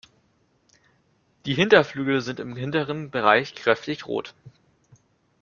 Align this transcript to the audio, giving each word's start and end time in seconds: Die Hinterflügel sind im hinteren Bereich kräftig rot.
Die 1.45 1.53
Hinterflügel 1.53 2.21
sind 2.21 2.39
im 2.39 2.55
hinteren 2.55 3.11
Bereich 3.11 3.53
kräftig 3.53 4.07
rot. 4.07 4.33